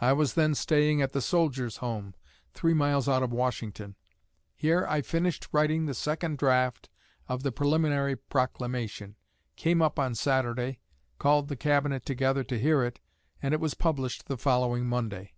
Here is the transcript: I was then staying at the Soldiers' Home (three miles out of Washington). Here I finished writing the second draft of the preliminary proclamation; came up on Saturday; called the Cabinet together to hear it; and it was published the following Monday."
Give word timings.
I 0.00 0.12
was 0.12 0.34
then 0.34 0.56
staying 0.56 1.02
at 1.02 1.12
the 1.12 1.20
Soldiers' 1.20 1.76
Home 1.76 2.16
(three 2.52 2.74
miles 2.74 3.08
out 3.08 3.22
of 3.22 3.30
Washington). 3.32 3.94
Here 4.56 4.84
I 4.88 5.02
finished 5.02 5.46
writing 5.52 5.86
the 5.86 5.94
second 5.94 6.36
draft 6.36 6.88
of 7.28 7.44
the 7.44 7.52
preliminary 7.52 8.16
proclamation; 8.16 9.14
came 9.54 9.80
up 9.80 9.96
on 9.96 10.16
Saturday; 10.16 10.80
called 11.20 11.46
the 11.46 11.54
Cabinet 11.54 12.04
together 12.04 12.42
to 12.42 12.58
hear 12.58 12.82
it; 12.82 12.98
and 13.40 13.54
it 13.54 13.60
was 13.60 13.74
published 13.74 14.26
the 14.26 14.36
following 14.36 14.84
Monday." 14.84 15.34